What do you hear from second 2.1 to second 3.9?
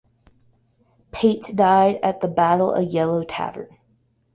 the Battle of Yellow Tavern.